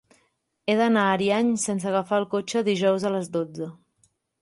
He 0.67 0.75
d'anar 0.79 1.03
a 1.09 1.11
Ariany 1.17 1.53
sense 1.65 1.89
agafar 1.91 2.21
el 2.25 2.27
cotxe 2.35 2.67
dijous 2.73 3.09
a 3.11 3.17
les 3.19 3.33
dotze. 3.41 3.73